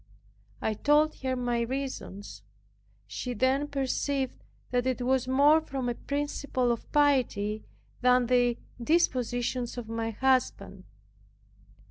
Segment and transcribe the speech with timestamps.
[0.63, 2.41] I told her my reasons.
[3.05, 7.65] She then perceived that it was more from a principle of piety,
[8.01, 10.85] than the indispositions of my husband.